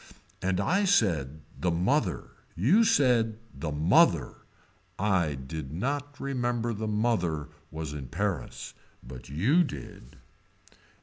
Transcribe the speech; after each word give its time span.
And 0.41 0.59
I 0.59 0.83
said 0.83 1.41
the 1.55 1.69
mother 1.69 2.31
you 2.55 2.83
said 2.83 3.37
the 3.53 3.71
mother. 3.71 4.47
I 4.97 5.35
did 5.35 5.71
not 5.71 6.19
remember 6.19 6.73
the 6.73 6.87
mother 6.87 7.49
was 7.69 7.93
in 7.93 8.07
Paris 8.07 8.73
but 9.03 9.29
you 9.29 9.63
did. 9.63 10.15